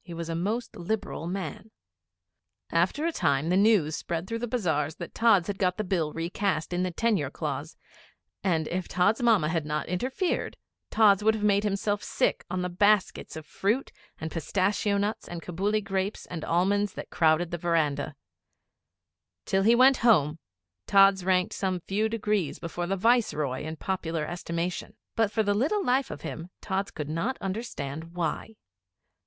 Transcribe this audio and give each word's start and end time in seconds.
He 0.00 0.14
was 0.14 0.30
a 0.30 0.34
most 0.34 0.76
liberal 0.76 1.26
man. 1.26 1.70
After 2.70 3.04
a 3.04 3.12
time 3.12 3.50
the 3.50 3.56
news 3.58 3.94
spread 3.94 4.26
through 4.26 4.38
the 4.38 4.48
bazars 4.48 4.94
that 4.94 5.14
Tods 5.14 5.46
had 5.46 5.58
got 5.58 5.76
the 5.76 5.84
Bill 5.84 6.10
recast 6.14 6.72
in 6.72 6.84
the 6.84 6.90
tenure 6.90 7.28
clause, 7.28 7.76
and, 8.42 8.66
if 8.68 8.88
Tods' 8.88 9.20
Mamma 9.22 9.50
had 9.50 9.66
not 9.66 9.86
interfered, 9.86 10.56
Tods 10.90 11.22
would 11.22 11.34
have 11.34 11.44
made 11.44 11.64
himself 11.64 12.02
sick 12.02 12.46
on 12.48 12.62
the 12.62 12.70
baskets 12.70 13.36
of 13.36 13.44
fruit 13.44 13.92
and 14.18 14.30
pistachio 14.30 14.96
nuts 14.96 15.28
and 15.28 15.42
Cabuli 15.42 15.82
grapes 15.84 16.24
and 16.30 16.46
almonds 16.46 16.94
that 16.94 17.10
crowded 17.10 17.50
the 17.50 17.58
verandah. 17.58 18.14
Till 19.44 19.64
he 19.64 19.74
went 19.74 19.98
Home, 19.98 20.38
Tods 20.86 21.26
ranked 21.26 21.52
some 21.52 21.80
few 21.80 22.08
degrees 22.08 22.58
before 22.58 22.86
the 22.86 22.96
Viceroy 22.96 23.60
in 23.64 23.76
popular 23.76 24.24
estimation. 24.24 24.96
But 25.14 25.30
for 25.30 25.42
the 25.42 25.52
little 25.52 25.84
life 25.84 26.10
of 26.10 26.22
him 26.22 26.48
Tods 26.62 26.90
could 26.90 27.10
not 27.10 27.36
understand 27.42 28.14
why. 28.14 28.54